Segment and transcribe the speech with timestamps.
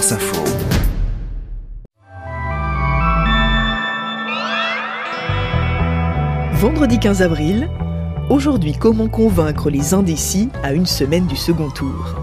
[0.00, 0.44] France Info.
[6.54, 7.68] Vendredi 15 avril,
[8.30, 12.16] aujourd'hui comment convaincre les indécis à une semaine du second tour?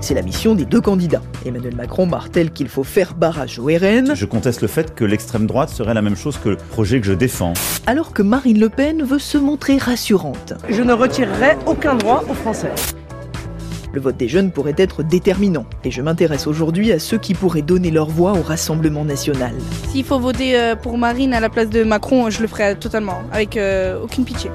[0.00, 1.20] C'est la mission des deux candidats.
[1.44, 4.14] Emmanuel Macron martèle qu'il faut faire barrage au RN.
[4.14, 7.06] Je conteste le fait que l'extrême droite serait la même chose que le projet que
[7.06, 7.52] je défends.
[7.86, 10.54] Alors que Marine Le Pen veut se montrer rassurante.
[10.70, 12.72] Je ne retirerai aucun droit aux Français.
[13.96, 15.64] Le vote des jeunes pourrait être déterminant.
[15.82, 19.54] Et je m'intéresse aujourd'hui à ceux qui pourraient donner leur voix au Rassemblement national.
[19.88, 23.22] S'il faut voter euh, pour Marine à la place de Macron, je le ferai totalement,
[23.32, 24.50] avec euh, aucune pitié.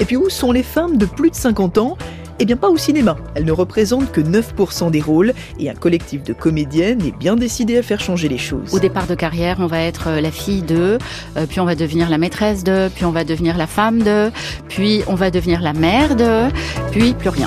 [0.00, 1.96] Et puis où sont les femmes de plus de 50 ans?
[2.42, 3.16] Eh bien pas au cinéma.
[3.36, 7.78] Elle ne représente que 9% des rôles et un collectif de comédiennes est bien décidé
[7.78, 8.74] à faire changer les choses.
[8.74, 10.98] Au départ de carrière, on va être euh, la fille de,
[11.36, 14.32] euh, puis on va devenir la maîtresse de, puis on va devenir la femme de,
[14.68, 16.48] puis on va devenir la mère de,
[16.90, 17.46] puis plus rien.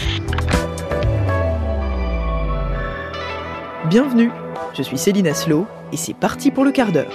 [3.90, 4.32] Bienvenue,
[4.77, 7.12] je suis Céline Aslo et c'est parti pour le quart d'heure.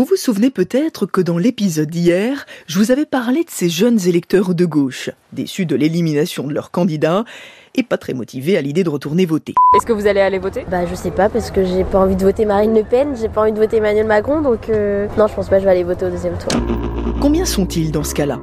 [0.00, 4.00] Vous vous souvenez peut-être que dans l'épisode d'hier, je vous avais parlé de ces jeunes
[4.08, 7.26] électeurs de gauche, déçus de l'élimination de leur candidat
[7.74, 9.52] et pas très motivés à l'idée de retourner voter.
[9.76, 10.64] Est-ce que vous allez aller voter?
[10.70, 13.28] Bah je sais pas parce que j'ai pas envie de voter Marine Le Pen, j'ai
[13.28, 15.72] pas envie de voter Emmanuel Macron donc euh, non je pense pas que je vais
[15.72, 16.48] aller voter au deuxième tour.
[17.20, 18.40] Combien sont-ils dans ce cas-là?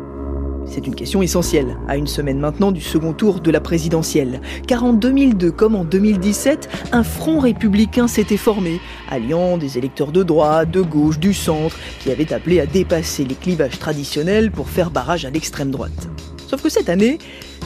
[0.70, 4.42] C'est une question essentielle, à une semaine maintenant du second tour de la présidentielle.
[4.68, 8.80] Car en 2002 comme en 2017, un front républicain s'était formé,
[9.10, 13.36] alliant des électeurs de droite, de gauche, du centre, qui avaient appelé à dépasser les
[13.36, 16.10] clivages traditionnels pour faire barrage à l'extrême droite.
[16.48, 17.18] Sauf que cette année,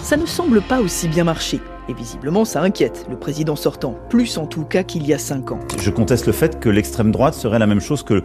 [0.04, 1.60] ça ne semble pas aussi bien marcher.
[1.90, 5.52] Et visiblement, ça inquiète le président sortant, plus en tout cas qu'il y a cinq
[5.52, 5.60] ans.
[5.80, 8.24] Je conteste le fait que l'extrême droite serait la même chose que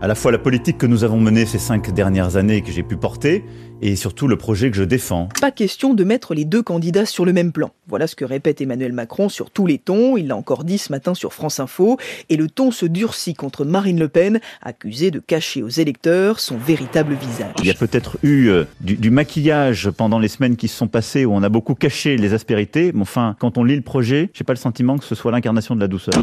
[0.00, 2.72] à la fois la politique que nous avons menée ces cinq dernières années et que
[2.72, 3.44] j'ai pu porter,
[3.82, 5.28] et surtout le projet que je défends.
[5.40, 7.72] Pas question de mettre les deux candidats sur le même plan.
[7.88, 10.92] Voilà ce que répète Emmanuel Macron sur tous les tons, il l'a encore dit ce
[10.92, 11.98] matin sur France Info,
[12.30, 16.56] et le ton se durcit contre Marine Le Pen, accusée de cacher aux électeurs son
[16.56, 17.54] véritable visage.
[17.58, 21.24] Il y a peut-être eu euh, du, maquillage pendant les semaines qui se sont passées
[21.24, 24.44] où on a beaucoup caché les aspérités, mais enfin, quand on lit le projet, j'ai
[24.44, 26.14] pas le sentiment que ce soit l'incarnation de la douceur.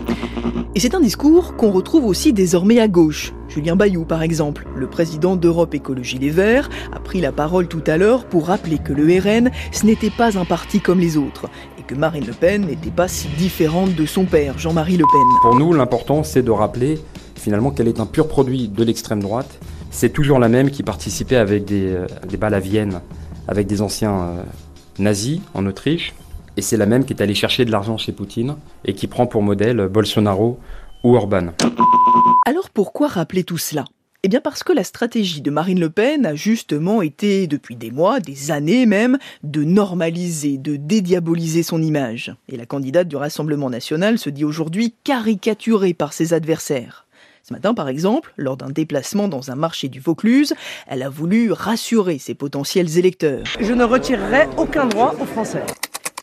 [0.76, 3.34] Et c'est un discours qu'on retrouve aussi désormais à gauche.
[3.50, 7.84] Julien Bayou, par exemple, le président d'Europe Écologie Les Verts, a pris la parole tout
[7.88, 11.50] à l'heure pour rappeler que le RN, ce n'était pas un parti comme les autres,
[11.80, 15.42] et que Marine Le Pen n'était pas si différente de son père, Jean-Marie Le Pen.
[15.42, 17.00] Pour nous, l'important, c'est de rappeler
[17.36, 19.60] finalement qu'elle est un pur produit de l'extrême droite.
[19.90, 23.02] C'est toujours la même qui participait avec des, euh, des balles à Vienne,
[23.48, 24.44] avec des anciens euh,
[25.00, 26.14] nazis en Autriche,
[26.56, 29.26] et c'est la même qui est allée chercher de l'argent chez Poutine et qui prend
[29.26, 30.60] pour modèle Bolsonaro
[31.04, 31.48] ou Orban.
[32.46, 33.86] Alors pourquoi rappeler tout cela?
[34.24, 37.90] Eh bien parce que la stratégie de Marine Le Pen a justement été, depuis des
[37.90, 42.36] mois, des années même, de normaliser, de dédiaboliser son image.
[42.50, 47.08] Et la candidate du Rassemblement national se dit aujourd'hui caricaturée par ses adversaires.
[47.44, 50.54] Ce matin, par exemple, lors d'un déplacement dans un marché du Vaucluse,
[50.88, 53.46] elle a voulu rassurer ses potentiels électeurs.
[53.60, 55.64] Je ne retirerai aucun droit aux Français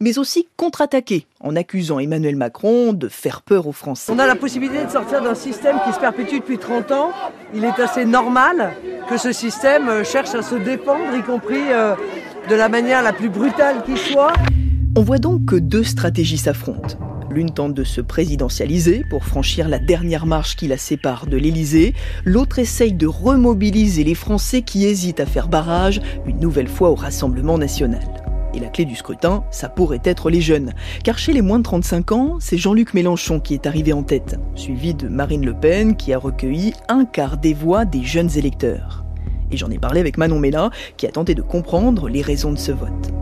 [0.00, 4.12] mais aussi contre-attaquer en accusant Emmanuel Macron de faire peur aux Français.
[4.14, 7.10] On a la possibilité de sortir d'un système qui se perpétue depuis 30 ans.
[7.54, 8.72] Il est assez normal
[9.08, 11.94] que ce système euh, cherche à se défendre, y compris euh,
[12.48, 14.32] de la manière la plus brutale qui soit.
[14.96, 16.96] On voit donc que deux stratégies s'affrontent.
[17.30, 21.92] L'une tente de se présidentialiser pour franchir la dernière marche qui la sépare de l'Élysée.
[22.24, 26.94] L'autre essaye de remobiliser les Français qui hésitent à faire barrage une nouvelle fois au
[26.94, 28.25] Rassemblement national.
[28.56, 30.72] Et la clé du scrutin, ça pourrait être les jeunes.
[31.04, 34.38] Car chez les moins de 35 ans, c'est Jean-Luc Mélenchon qui est arrivé en tête,
[34.54, 39.04] suivi de Marine Le Pen qui a recueilli un quart des voix des jeunes électeurs.
[39.50, 42.58] Et j'en ai parlé avec Manon Mella qui a tenté de comprendre les raisons de
[42.58, 43.12] ce vote.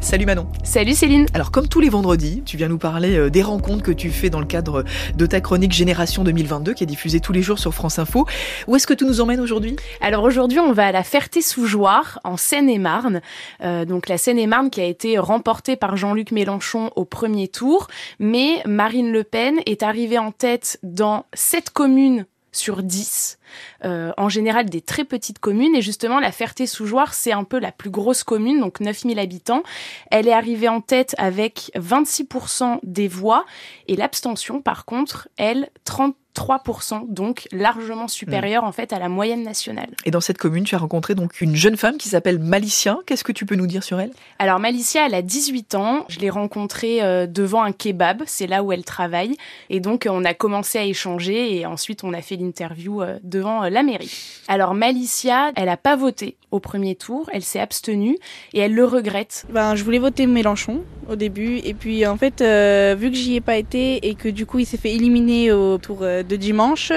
[0.00, 0.46] Salut Manon.
[0.62, 1.26] Salut Céline.
[1.34, 4.30] Alors comme tous les vendredis, tu viens nous parler euh, des rencontres que tu fais
[4.30, 4.84] dans le cadre
[5.16, 8.24] de ta chronique Génération 2022 qui est diffusée tous les jours sur France Info.
[8.68, 9.76] Où est-ce que tu nous emmènes aujourd'hui?
[10.00, 13.20] Alors aujourd'hui, on va à la Ferté-sous-Jouarre en Seine-et-Marne.
[13.62, 17.88] Euh, donc la Seine-et-Marne qui a été remportée par Jean-Luc Mélenchon au premier tour,
[18.20, 22.24] mais Marine Le Pen est arrivée en tête dans sept communes
[22.58, 23.38] sur 10,
[23.84, 25.74] euh, en général des très petites communes.
[25.74, 29.62] Et justement, la Ferté-sous-Jouarre, c'est un peu la plus grosse commune, donc 9000 habitants.
[30.10, 33.44] Elle est arrivée en tête avec 26% des voix.
[33.86, 39.42] Et l'abstention, par contre, elle, 30 3%, donc largement supérieur en fait à la moyenne
[39.42, 39.88] nationale.
[40.04, 43.00] Et dans cette commune, tu as rencontré donc une jeune femme qui s'appelle Malicia.
[43.06, 44.12] Qu'est-ce que tu peux nous dire sur elle?
[44.38, 46.04] Alors Malicia, elle a 18 ans.
[46.08, 49.36] Je l'ai rencontrée euh, devant un kebab, c'est là où elle travaille.
[49.68, 53.64] Et donc on a commencé à échanger et ensuite on a fait l'interview euh, devant
[53.64, 54.12] euh, la mairie.
[54.46, 58.16] Alors Malicia, elle a pas voté au premier tour, elle s'est abstenue
[58.54, 59.44] et elle le regrette.
[59.50, 63.36] Ben, je voulais voter Mélenchon au début et puis en fait euh, vu que j'y
[63.36, 66.36] ai pas été et que du coup il s'est fait éliminer au tour euh, de
[66.36, 66.92] dimanche,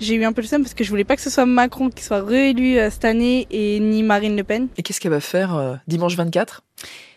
[0.00, 1.90] j'ai eu un peu le seum parce que je voulais pas que ce soit Macron
[1.90, 4.68] qui soit réélu euh, cette année et ni Marine Le Pen.
[4.76, 6.62] Et qu'est-ce qu'elle va faire euh, dimanche 24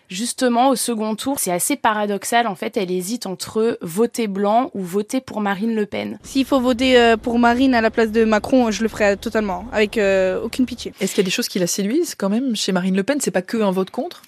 [0.10, 2.48] Justement, au second tour, c'est assez paradoxal.
[2.48, 6.18] En fait, elle hésite entre voter blanc ou voter pour Marine Le Pen.
[6.24, 9.68] S'il faut voter euh, pour Marine à la place de Macron, je le ferai totalement,
[9.72, 10.94] avec euh, aucune pitié.
[11.00, 13.20] Est-ce qu'il y a des choses qui la séduisent quand même chez Marine Le Pen?
[13.22, 14.24] C'est pas que un vote contre?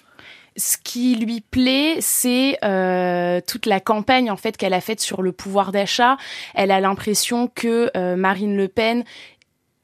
[0.58, 5.22] Ce qui lui plaît, c'est euh, toute la campagne en fait qu'elle a faite sur
[5.22, 6.18] le pouvoir d'achat.
[6.56, 9.04] Elle a l'impression que euh, Marine Le Pen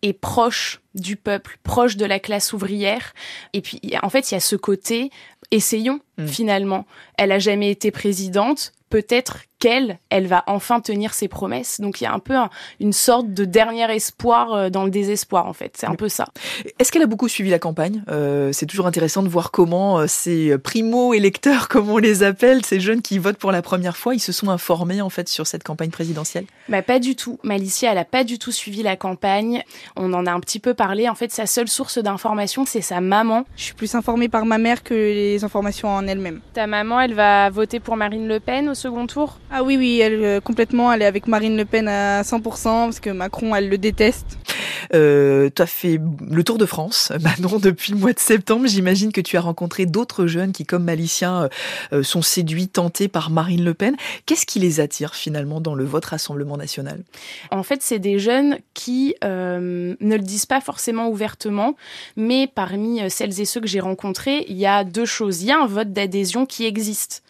[0.02, 3.14] est proche du peuple, proche de la classe ouvrière.
[3.54, 5.10] Et puis, en fait, il y a ce côté,
[5.52, 6.28] essayons Mm.
[6.28, 6.86] finalement.
[7.18, 8.74] Elle a jamais été présidente.
[8.90, 11.82] Peut-être qu'elle, elle va enfin tenir ses promesses.
[11.82, 12.50] Donc il y a un peu un-
[12.80, 15.76] une sorte de dernier espoir euh, dans le désespoir en fait.
[15.78, 16.26] C'est un peu ça.
[16.80, 18.04] Est-ce qu'elle a beaucoup suivi la campagne?
[18.10, 22.80] Euh, C'est toujours intéressant de voir comment euh, ces primo-électeurs, comme on les appelle, ces
[22.80, 25.64] jeunes qui votent pour la première fois, ils se sont informés en fait sur cette
[25.64, 26.46] campagne présidentielle?
[26.70, 27.40] Bah pas du tout.
[27.44, 29.64] Malicia, elle a pas du tout suivi la campagne.
[29.96, 31.10] On en a un petit peu parlé.
[31.10, 33.44] En fait, sa seule source d'information, c'est sa maman.
[33.56, 36.42] Je suis plus informée par ma mère que les informations en elle-même.
[36.54, 39.40] Ta maman, elle va voter pour Marine Le Pen au second tour?
[39.50, 43.00] Ah oui, oui, elle euh, complètement, elle est avec Marine Le Pen à 100% parce
[43.00, 44.38] que Macron, elle le déteste.
[44.94, 46.00] Euh, tu as fait
[46.30, 48.68] le tour de France, Manon, depuis le mois de septembre.
[48.68, 51.50] J'imagine que tu as rencontré d'autres jeunes qui, comme Malicia,
[51.94, 53.96] euh, sont séduits, tentés par Marine Le Pen.
[54.26, 57.04] Qu'est-ce qui les attire finalement dans le vote Rassemblement national?
[57.52, 61.76] En fait, c'est des jeunes qui euh, ne le disent pas forcément ouvertement,
[62.16, 65.42] mais parmi euh, celles et ceux que j'ai rencontrés, il y a deux choses.
[65.42, 67.24] Il y a un vote d'adhésion qui existe.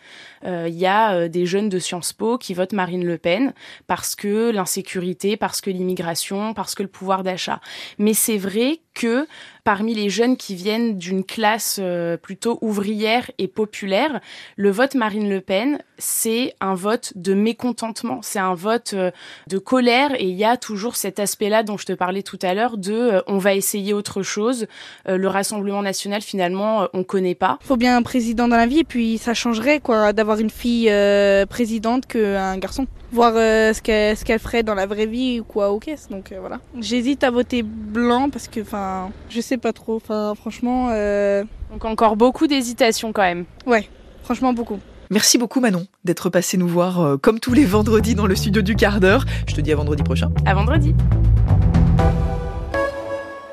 [0.46, 3.54] Euh, Il y a euh, des jeunes de Sciences Po qui votent Marine Le Pen
[3.88, 7.60] parce que l'insécurité, parce que l'immigration, parce que le pouvoir d'achat.
[8.00, 9.28] Mais c'est vrai que
[9.68, 14.22] parmi les jeunes qui viennent d'une classe euh, plutôt ouvrière et populaire,
[14.56, 19.12] le vote Marine Le Pen, c'est un vote de mécontentement, c'est un vote euh,
[19.48, 22.54] de colère et il y a toujours cet aspect-là dont je te parlais tout à
[22.54, 24.68] l'heure de euh, on va essayer autre chose.
[25.06, 27.60] Le Rassemblement national, finalement, euh, on connaît pas.
[27.62, 30.92] Faut bien un président dans la vie et puis ça changerait quoi d'avoir une fille
[31.50, 32.88] présidente qu'un garçon.
[33.12, 36.08] Voir ce qu'elle ce qu'elle ferait dans la vraie vie ou quoi aux caisses.
[36.10, 36.60] Donc euh, voilà.
[36.80, 39.96] J'hésite à voter blanc parce que enfin je sais pas trop.
[39.96, 43.46] Enfin franchement euh, Donc encore beaucoup d'hésitation quand même.
[43.66, 43.90] ouais
[44.24, 44.80] franchement beaucoup.
[45.10, 48.62] Merci beaucoup Manon d'être passé nous voir euh, comme tous les vendredis dans le studio
[48.62, 49.26] du quart d'heure.
[49.48, 50.32] Je te dis à vendredi prochain.
[50.46, 50.94] À vendredi.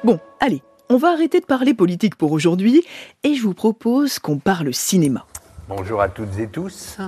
[0.02, 2.84] Bon, allez, on va arrêter de parler politique pour aujourd'hui
[3.22, 5.24] et je vous propose qu'on parle cinéma.
[5.68, 6.98] Bonjour à toutes et tous.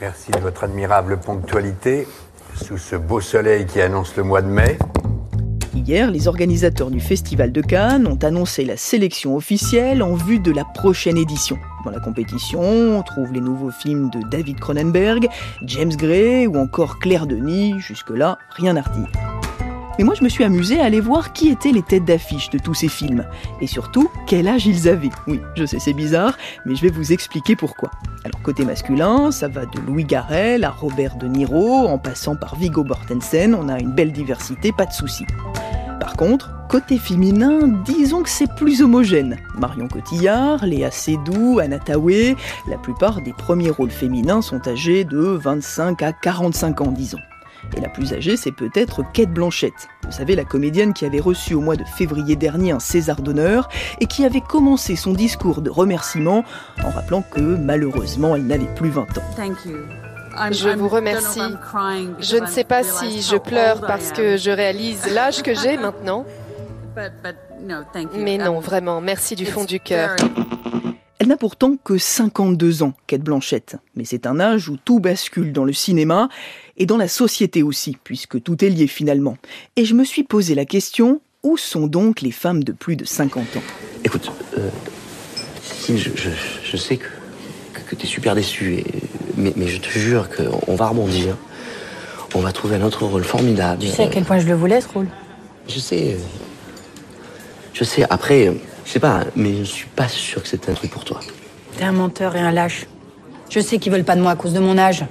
[0.00, 2.06] Merci de votre admirable ponctualité
[2.54, 4.78] sous ce beau soleil qui annonce le mois de mai.
[5.74, 10.50] Hier, les organisateurs du Festival de Cannes ont annoncé la sélection officielle en vue de
[10.50, 11.58] la prochaine édition.
[11.84, 15.28] Dans la compétition, on trouve les nouveaux films de David Cronenberg,
[15.66, 19.29] James Gray ou encore Claire Denis, jusque-là, rien à redire.
[20.00, 22.58] Mais moi, je me suis amusée à aller voir qui étaient les têtes d'affiche de
[22.58, 23.26] tous ces films.
[23.60, 25.10] Et surtout, quel âge ils avaient.
[25.26, 27.90] Oui, je sais, c'est bizarre, mais je vais vous expliquer pourquoi.
[28.24, 32.56] Alors, côté masculin, ça va de Louis Garrel à Robert De Niro, en passant par
[32.56, 35.26] Viggo Mortensen, on a une belle diversité, pas de souci.
[36.00, 39.36] Par contre, côté féminin, disons que c'est plus homogène.
[39.58, 42.36] Marion Cotillard, Léa Seydoux, Anna Tawai,
[42.70, 47.20] la plupart des premiers rôles féminins sont âgés de 25 à 45 ans, disons.
[47.76, 49.72] Et la plus âgée, c'est peut-être Kate Blanchett.
[50.04, 53.68] Vous savez, la comédienne qui avait reçu au mois de février dernier un César d'honneur
[54.00, 56.44] et qui avait commencé son discours de remerciement
[56.84, 59.22] en rappelant que malheureusement elle n'avait plus 20 ans.
[60.52, 61.40] Je vous remercie.
[62.18, 66.24] Je ne sais pas si je pleure parce que je réalise l'âge que j'ai maintenant,
[68.16, 70.16] mais non, vraiment, merci du fond du cœur.
[71.18, 75.52] Elle n'a pourtant que 52 ans, Kate Blanchett, mais c'est un âge où tout bascule
[75.52, 76.30] dans le cinéma
[76.80, 79.36] et dans la société aussi, puisque tout est lié finalement.
[79.76, 83.04] Et je me suis posé la question, où sont donc les femmes de plus de
[83.04, 83.62] 50 ans?
[84.02, 84.68] Écoute, euh,
[85.88, 86.30] je, je-
[86.64, 87.04] je sais que,
[87.88, 88.84] que, tu es super déçue, et-
[89.36, 91.36] mais, mais je te jure qu'on va rebondir.
[92.34, 93.82] On va trouver un autre rôle formidable.
[93.82, 95.08] Tu sais à quel point je le voulais, ce rôle?
[95.68, 96.14] Je sais.
[96.14, 96.18] euh,
[97.74, 98.52] Je sais, après, euh,
[98.86, 101.20] je sais pas, mais je suis pas sûr que c'était un truc pour toi.
[101.76, 102.86] T'es un menteur et un lâche.
[103.50, 105.04] Je sais qu'ils veulent pas de moi à cause de mon âge.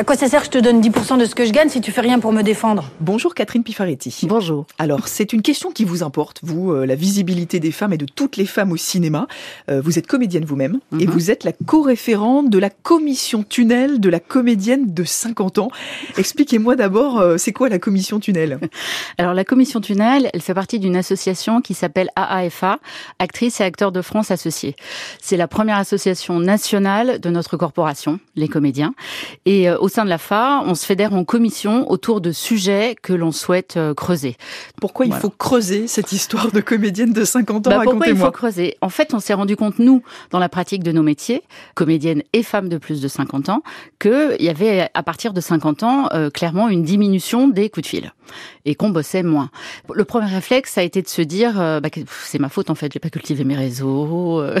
[0.00, 1.82] À quoi ça sert que je te donne 10% de ce que je gagne si
[1.82, 2.90] tu fais rien pour me défendre?
[3.00, 4.20] Bonjour Catherine Pifaretti.
[4.26, 4.64] Bonjour.
[4.78, 8.06] Alors, c'est une question qui vous importe, vous, euh, la visibilité des femmes et de
[8.06, 9.26] toutes les femmes au cinéma.
[9.68, 11.10] Euh, vous êtes comédienne vous-même et Mhm.
[11.12, 15.68] vous êtes la co-référente de la commission tunnel de la comédienne de 50 ans.
[16.16, 18.58] Expliquez-moi d'abord, euh, c'est quoi la commission tunnel?
[19.18, 22.78] Alors la commission Tunnel, elle fait partie d'une association qui s'appelle AAFA,
[23.18, 24.76] Actrices et Acteurs de France Associés.
[25.20, 28.94] C'est la première association nationale de notre corporation, les comédiens.
[29.44, 32.96] Et euh, au sein de la FA, on se fédère en commission autour de sujets
[33.00, 34.36] que l'on souhaite euh, creuser.
[34.80, 38.30] Pourquoi il faut creuser cette histoire de comédienne de 50 ans Bah, pourquoi il faut
[38.30, 38.76] creuser?
[38.80, 41.42] En fait, on s'est rendu compte, nous, dans la pratique de nos métiers,
[41.74, 43.62] comédiennes et femmes de plus de 50 ans,
[43.98, 47.88] qu'il y avait, à partir de 50 ans, euh, clairement une diminution des coups de
[47.88, 48.12] fil
[48.64, 49.50] et qu'on bossait moins.
[49.92, 51.88] Le premier réflexe, ça a été de se dire, euh, bah,
[52.24, 54.58] c'est ma faute en fait, j'ai pas cultivé mes réseaux, euh,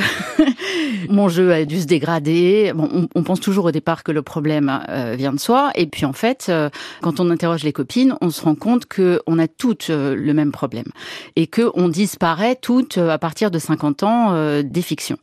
[1.08, 2.72] mon jeu a dû se dégrader.
[2.74, 6.04] Bon, on, pense toujours au départ que le problème euh, vient de soi, et puis
[6.04, 6.68] en fait, euh,
[7.00, 10.52] quand on interroge les copines, on se rend compte que on a toutes le même
[10.52, 10.86] problème
[11.36, 15.18] et que on disparaît toutes à partir de 50 ans des fictions.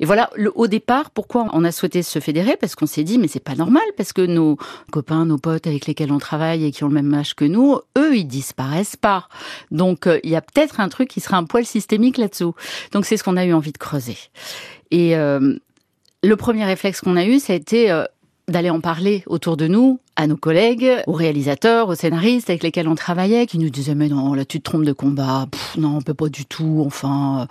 [0.00, 2.56] Et voilà, le, au départ, pourquoi on a souhaité se fédérer?
[2.60, 4.56] Parce qu'on s'est dit, mais c'est pas normal, parce que nos
[4.90, 7.78] copains, nos potes avec lesquels on travaille et qui ont le même âge que nous,
[7.98, 9.28] eux, ils disparaissent pas.
[9.70, 12.54] Donc, euh, il y a peut-être un truc qui sera un poil systémique là-dessous.
[12.92, 14.18] Donc, c'est ce qu'on a eu envie de creuser.
[14.90, 15.56] Et euh,
[16.22, 18.04] le premier réflexe qu'on a eu, ça a été euh,
[18.48, 22.88] d'aller en parler autour de nous, à nos collègues, aux réalisateurs, aux scénaristes avec lesquels
[22.88, 25.46] on travaillait, qui nous disaient mais non, là tu te trompes de combat,
[25.78, 27.46] non, on peut pas du tout, enfin.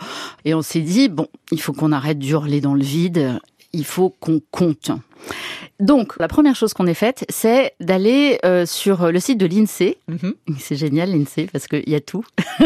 [0.46, 3.40] Et on s'est dit bon, il faut qu'on arrête d'hurler dans le vide,
[3.74, 4.92] il faut qu'on compte.
[5.80, 9.98] Donc, la première chose qu'on ait faite, c'est d'aller euh, sur le site de l'INSEE.
[10.08, 10.34] Mhm.
[10.60, 12.24] C'est génial, l'INSEE, parce qu'il y a tout.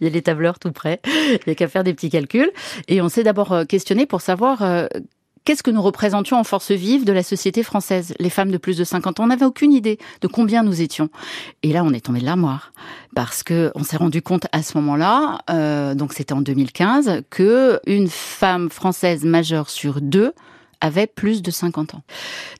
[0.00, 1.00] Il y a les tableurs tout près.
[1.06, 2.50] Il n'y a qu'à faire des petits calculs.
[2.86, 4.86] Et on s'est d'abord euh, questionné pour savoir euh,
[5.48, 8.76] qu'est-ce que nous représentions en force vive de la société française, les femmes de plus
[8.76, 9.24] de 50 ans.
[9.24, 11.08] On n'avait aucune idée de combien nous étions.
[11.62, 12.70] Et là, on est tombé de l'armoire.
[13.14, 17.80] Parce que on s'est rendu compte à ce moment-là, euh, donc c'était en 2015, que
[17.86, 20.34] une femme française majeure sur deux
[20.82, 22.02] avait plus de 50 ans.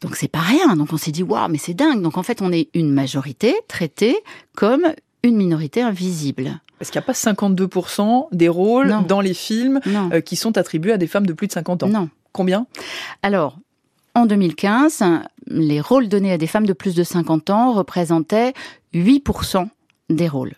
[0.00, 0.74] Donc c'est pas rien.
[0.74, 2.00] Donc on s'est dit waouh, mais c'est dingue.
[2.00, 4.16] Donc en fait, on est une majorité traitée
[4.56, 4.86] comme
[5.22, 6.58] une minorité invisible.
[6.78, 9.02] Parce qu'il n'y a pas 52% des rôles Non.
[9.02, 10.08] dans les films Non.
[10.12, 11.88] euh, qui sont attribués à des femmes de plus de 50 ans?
[11.88, 12.08] Non.
[12.32, 12.66] Combien?
[13.22, 13.58] Alors,
[14.14, 15.04] en 2015,
[15.46, 18.52] les rôles donnés à des femmes de plus de 50 ans représentaient
[18.94, 19.68] 8%
[20.10, 20.54] des rôles.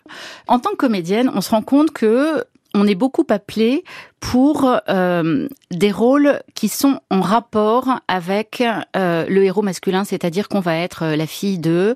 [0.47, 3.83] En tant que comédienne, on se rend compte que on est beaucoup appelé
[4.19, 8.63] pour euh, des rôles qui sont en rapport avec
[8.95, 11.95] euh, le héros masculin, c'est-à-dire qu'on va être euh, la fille de,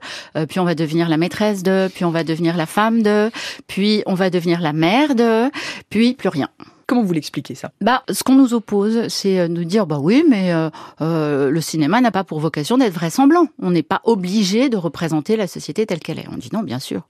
[0.50, 3.32] puis on va devenir la maîtresse de, puis on va devenir la femme de,
[3.68, 5.50] puis on va devenir la mère de,
[5.90, 6.50] puis plus rien.
[6.88, 7.72] Comment vous l'expliquez ça?
[7.82, 10.70] Bah, ce qu'on nous oppose, c'est euh, nous dire bah oui, mais euh,
[11.02, 13.48] euh, le cinéma n'a pas pour vocation d'être vraisemblant.
[13.60, 16.28] On n'est pas obligé de représenter la société telle qu'elle est.
[16.32, 17.02] On dit non, bien sûr.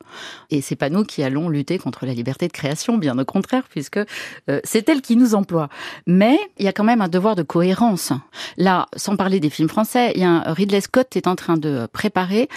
[0.49, 3.63] Et c'est pas nous qui allons lutter contre la liberté de création, bien au contraire,
[3.69, 5.69] puisque euh, c'est elle qui nous emploie.
[6.07, 8.13] Mais il y a quand même un devoir de cohérence.
[8.57, 11.57] Là, sans parler des films français, il y a un Ridley Scott est en train
[11.57, 12.47] de préparer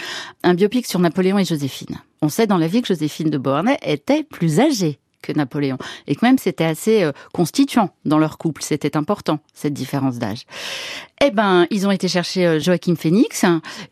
[0.45, 1.99] un biopic sur Napoléon et Joséphine.
[2.23, 5.79] On sait dans la vie que Joséphine de Beauharnais était plus âgée que Napoléon.
[6.07, 8.63] Et que même c'était assez euh, constituant dans leur couple.
[8.63, 10.45] C'était important, cette différence d'âge.
[11.25, 13.45] Eh ben, ils ont été chercher euh, Joachim Phoenix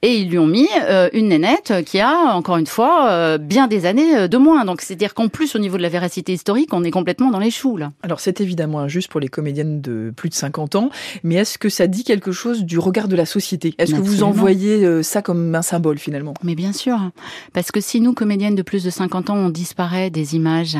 [0.02, 3.66] et ils lui ont mis euh, une nénette qui a, encore une fois, euh, bien
[3.66, 4.64] des années de moins.
[4.64, 7.50] Donc, c'est-à-dire qu'en plus, au niveau de la véracité historique, on est complètement dans les
[7.50, 7.92] choux, là.
[8.02, 10.90] Alors c'est évidemment injuste pour les comédiennes de plus de 50 ans,
[11.24, 13.74] mais est-ce que ça dit quelque chose du regard de la société?
[13.78, 16.34] Est-ce que vous en voyez ça comme un symbole finalement?
[16.44, 16.98] Mais bien sûr,
[17.52, 20.78] parce que si nous, comédiennes de plus de 50 ans, on disparaît des images,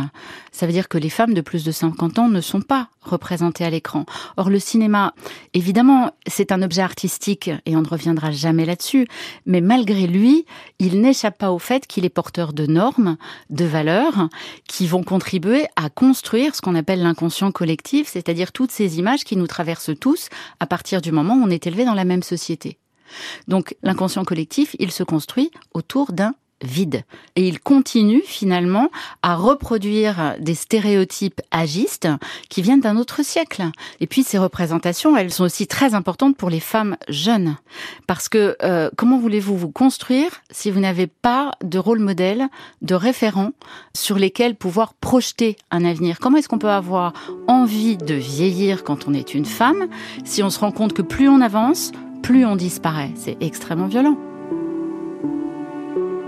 [0.52, 3.64] ça veut dire que les femmes de plus de 50 ans ne sont pas représentées
[3.64, 4.04] à l'écran.
[4.36, 5.14] Or, le cinéma,
[5.54, 9.08] évidemment, c'est un objet artistique et on ne reviendra jamais là-dessus,
[9.46, 10.44] mais malgré lui,
[10.78, 13.16] il n'échappe pas au fait qu'il est porteur de normes,
[13.48, 14.28] de valeurs,
[14.68, 19.36] qui vont contribuer à construire ce qu'on appelle l'inconscient collectif, c'est-à-dire toutes ces images qui
[19.36, 20.28] nous traversent tous
[20.60, 22.76] à partir du moment où on est élevé dans la même société.
[23.48, 27.02] Donc l'inconscient collectif, il se construit autour d'un vide.
[27.34, 28.90] Et il continue finalement
[29.22, 32.08] à reproduire des stéréotypes agistes
[32.48, 33.64] qui viennent d'un autre siècle.
[34.00, 37.56] Et puis ces représentations, elles sont aussi très importantes pour les femmes jeunes.
[38.06, 42.48] Parce que euh, comment voulez-vous vous construire si vous n'avez pas de rôle modèle,
[42.82, 43.52] de référents
[43.94, 46.18] sur lesquels pouvoir projeter un avenir?
[46.18, 47.12] Comment est-ce qu'on peut avoir
[47.48, 49.86] envie de vieillir quand on est une femme
[50.24, 53.12] si on se rend compte que plus on avance, plus on disparaît?
[53.16, 54.16] C'est extrêmement violent.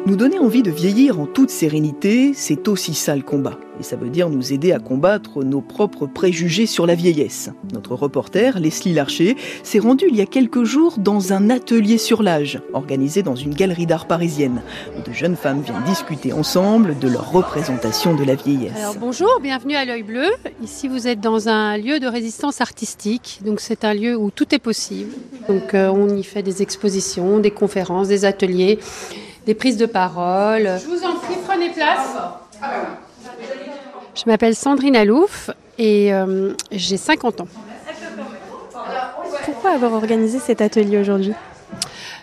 [0.08, 3.58] Nous donner envie de vieillir en toute sérénité, c'est aussi ça le combat.
[3.78, 7.50] Et ça veut dire nous aider à combattre nos propres préjugés sur la vieillesse.
[7.74, 12.22] Notre reporter, Leslie Larcher, s'est rendue il y a quelques jours dans un atelier sur
[12.22, 14.62] l'âge, organisé dans une galerie d'art parisienne,
[15.06, 18.96] de jeunes femmes viennent discuter ensemble de leur représentation de la vieillesse.
[18.98, 20.28] Bonjour, bienvenue à l'œil bleu.
[20.62, 24.54] Ici vous êtes dans un lieu de résistance artistique, donc c'est un lieu où tout
[24.54, 25.10] est possible.
[25.50, 28.78] Donc euh, on y fait des expositions, des conférences, des ateliers
[29.48, 30.68] des prises de parole.
[30.78, 32.14] Je vous en prie, prenez place.
[34.14, 37.48] Je m'appelle Sandrine Alouf et euh, j'ai 50 ans.
[39.46, 41.32] Pourquoi avoir organisé cet atelier aujourd'hui?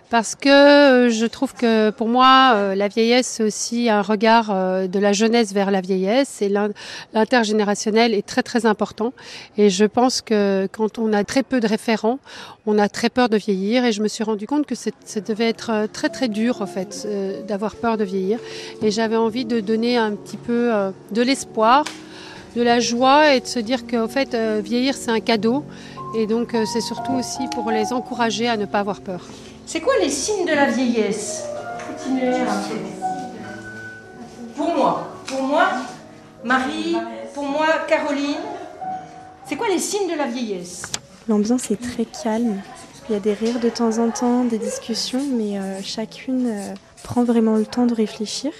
[0.09, 4.49] Parce que euh, je trouve que pour moi, euh, la vieillesse, c'est aussi un regard
[4.51, 6.49] euh, de la jeunesse vers la vieillesse et
[7.13, 9.13] l'intergénérationnel est très très important.
[9.57, 12.19] Et je pense que quand on a très peu de référents,
[12.65, 15.49] on a très peur de vieillir et je me suis rendu compte que ça devait
[15.49, 17.07] être très très dur en fait
[17.47, 18.39] d'avoir peur de vieillir.
[18.81, 20.71] Et j'avais envie de donner un petit peu
[21.11, 21.83] de l'espoir,
[22.55, 25.63] de la joie et de se dire qu'en fait, vieillir c'est un cadeau.
[26.17, 29.21] Et donc c'est surtout aussi pour les encourager à ne pas avoir peur.
[29.65, 31.43] C'est quoi les signes de la vieillesse?
[34.55, 35.67] Pour moi, pour moi,
[36.43, 36.95] Marie,
[37.33, 38.37] pour moi, Caroline,
[39.47, 40.83] c'est quoi les signes de la vieillesse?
[41.27, 42.61] L'ambiance est très calme.
[43.09, 46.73] Il y a des rires de temps en temps, des discussions, mais euh, chacune euh,
[47.03, 48.51] prend vraiment le temps de réfléchir.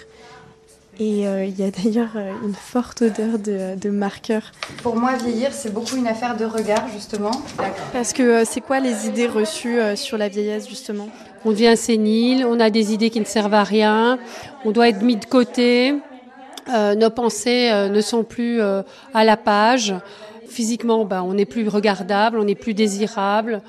[0.98, 4.52] Et euh, il y a d'ailleurs euh, une forte odeur de, marqueur.
[4.82, 7.32] Pour moi, vieillir, c'est beaucoup une affaire de regard, justement.
[7.92, 11.10] Parce que euh, c'est quoi les idées reçues sur la vieillesse, justement?
[11.44, 14.18] On devient sénile, on a des idées qui ne servent à rien,
[14.64, 15.96] on doit être mis de côté,
[16.68, 19.94] nos pensées ne sont plus à la page.
[20.48, 23.62] Physiquement, ben, on n'est plus regardable, on n'est plus désirable.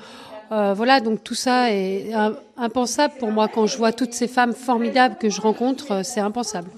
[0.49, 2.11] Voilà, donc tout ça est
[2.57, 6.69] impensable pour moi quand je vois toutes ces femmes formidables que je rencontre, c'est impensable.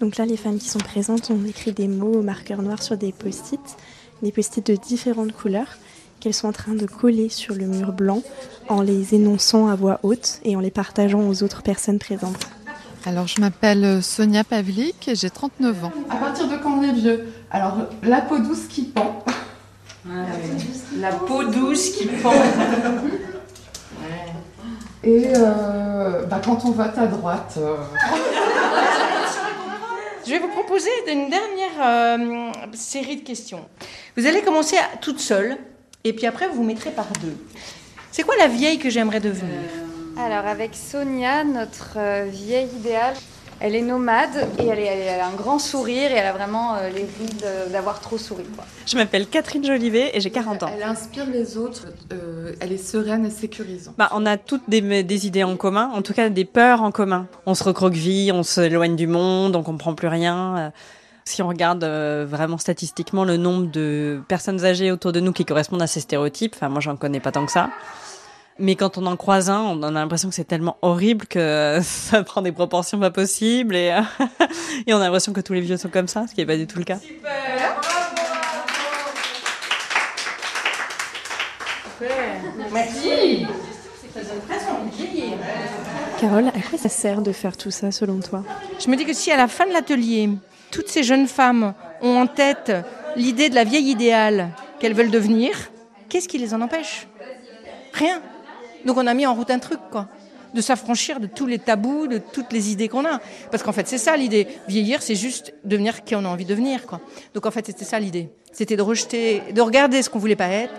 [0.00, 2.96] Donc là, les femmes qui sont présentes ont écrit des mots au marqueur noir sur
[2.98, 3.60] des post-it,
[4.22, 5.78] des post-it de différentes couleurs
[6.20, 8.22] qu'elles sont en train de coller sur le mur blanc
[8.68, 12.46] en les énonçant à voix haute et en les partageant aux autres personnes présentes.
[13.04, 15.92] Alors, je m'appelle Sonia Pavlik et j'ai 39 ans.
[16.10, 17.28] À partir de quand on est vieux?
[17.50, 19.24] Alors, la peau douce qui pend.
[20.98, 22.32] La peau douce qui pend.
[25.02, 27.54] Et euh, bah, quand on vote à droite.
[27.58, 27.76] Euh.
[30.24, 33.64] Je vais vous proposer une dernière euh, série de questions.
[34.16, 35.56] Vous allez commencer toute seule,
[36.02, 37.36] et puis après vous vous mettrez par deux.
[38.10, 39.60] C'est quoi la vieille que j'aimerais devenir?
[40.18, 43.14] Alors avec Sonia, notre vieille idéale,
[43.60, 47.04] elle est nomade et elle, a un grand sourire et elle a vraiment euh, les
[47.04, 48.44] rides d'avoir trop souri.
[48.86, 50.70] Je m'appelle Catherine Jolivet et j'ai 40 ans.
[50.74, 53.94] Elle inspire les autres, euh, elle est sereine et sécurisante.
[53.96, 57.26] Bah, on a toutes des, idées en commun, en tout cas des peurs en commun.
[57.46, 60.56] On se recroqueville, on s'éloigne du monde, on comprend plus rien.
[60.56, 60.70] Euh,
[61.24, 65.82] si on regarde vraiment statistiquement le nombre de personnes âgées autour de nous qui correspondent
[65.82, 67.70] à ces stéréotypes, enfin moi j'en connais pas tant que ça.
[68.58, 72.22] Mais quand on en croise un, on a l'impression que c'est tellement horrible que ça
[72.22, 73.88] prend des proportions pas possibles et,
[74.86, 76.56] et on a l'impression que tous les vieux sont comme ça, ce qui n'est pas
[76.56, 76.96] du tout le cas.
[76.96, 77.76] Super
[82.72, 83.46] Merci
[84.12, 85.38] Ça donne presque envie de vieillir.
[86.20, 88.42] Carole, à quoi ça sert de faire tout ça selon toi?
[88.78, 90.30] Je me dis que si à la fin de l'atelier,
[90.70, 92.72] toutes ces jeunes femmes ont en tête
[93.16, 95.52] l'idée de la vieille idéale qu'elles veulent devenir,
[96.08, 97.06] qu'est-ce qui les en empêche?
[97.92, 98.20] Rien.
[98.86, 100.06] Donc on a mis en route un truc, quoi.
[100.54, 103.20] De s'affranchir de tous les tabous, de toutes les idées qu'on a.
[103.50, 104.46] Parce qu'en fait, c'est ça l'idée.
[104.68, 107.00] Vieillir, c'est juste devenir qui on a envie de devenir, quoi.
[107.34, 108.30] Donc en fait, c'était ça l'idée.
[108.52, 110.72] C'était de rejeter, de regarder ce qu'on voulait pas être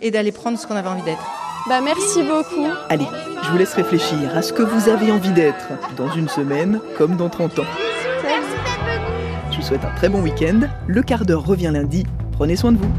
[0.00, 1.26] et d'aller prendre ce qu'on avait envie d'être.
[1.68, 2.68] Bah merci beaucoup.
[2.88, 3.04] Allez,
[3.42, 7.16] je vous laisse réfléchir à ce que vous avez envie d'être dans une semaine comme
[7.16, 7.64] dans 30 ans.
[9.50, 10.60] Je vous souhaite un très bon week-end.
[10.86, 12.06] Le quart d'heure revient lundi.
[12.32, 12.90] Prenez soin de vous.